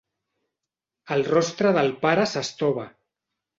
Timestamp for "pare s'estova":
2.07-2.91